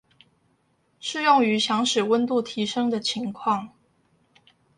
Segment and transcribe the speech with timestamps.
[0.99, 3.69] 適用於想使溫度提升的情況